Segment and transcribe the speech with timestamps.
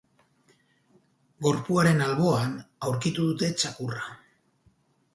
[1.49, 2.57] Gorpuaren alboan
[2.89, 4.07] aurkitu dute txakurra.